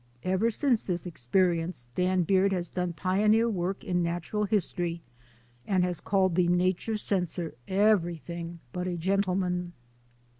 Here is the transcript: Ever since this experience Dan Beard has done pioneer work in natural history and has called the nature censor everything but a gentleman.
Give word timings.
Ever 0.23 0.49
since 0.49 0.81
this 0.83 1.05
experience 1.05 1.85
Dan 1.93 2.23
Beard 2.23 2.51
has 2.53 2.69
done 2.69 2.91
pioneer 2.91 3.47
work 3.47 3.83
in 3.83 4.01
natural 4.01 4.45
history 4.45 5.03
and 5.67 5.83
has 5.83 6.01
called 6.01 6.33
the 6.33 6.47
nature 6.47 6.97
censor 6.97 7.53
everything 7.67 8.61
but 8.73 8.87
a 8.87 8.97
gentleman. 8.97 9.73